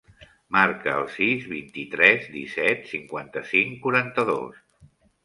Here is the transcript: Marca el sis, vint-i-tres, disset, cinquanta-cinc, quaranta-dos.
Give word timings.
Marca 0.55 0.93
el 1.01 1.03
sis, 1.15 1.43
vint-i-tres, 1.51 2.25
disset, 2.37 2.81
cinquanta-cinc, 2.95 3.77
quaranta-dos. 3.85 4.57